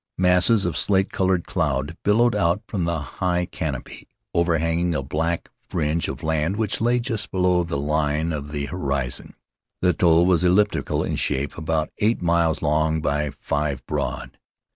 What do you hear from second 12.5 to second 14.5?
long by five broad.